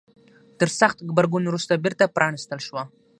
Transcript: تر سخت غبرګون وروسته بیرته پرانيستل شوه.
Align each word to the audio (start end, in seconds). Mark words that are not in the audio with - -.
تر 0.59 0.69
سخت 0.79 0.97
غبرګون 1.07 1.43
وروسته 1.47 1.81
بیرته 1.83 2.13
پرانيستل 2.15 2.59
شوه. 2.67 2.83